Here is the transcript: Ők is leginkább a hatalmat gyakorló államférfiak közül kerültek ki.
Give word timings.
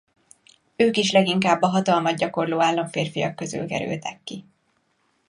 Ők 0.75 0.97
is 0.97 1.11
leginkább 1.11 1.61
a 1.61 1.67
hatalmat 1.67 2.17
gyakorló 2.17 2.61
államférfiak 2.61 3.35
közül 3.35 3.67
kerültek 3.67 4.19
ki. 4.23 4.45